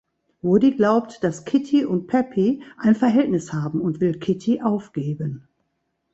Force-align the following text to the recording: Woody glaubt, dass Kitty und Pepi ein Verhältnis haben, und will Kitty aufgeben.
Woody 0.41 0.71
glaubt, 0.71 1.23
dass 1.23 1.45
Kitty 1.45 1.85
und 1.85 2.07
Pepi 2.07 2.63
ein 2.79 2.95
Verhältnis 2.95 3.53
haben, 3.53 3.79
und 3.81 4.01
will 4.01 4.17
Kitty 4.17 4.59
aufgeben. 4.59 5.47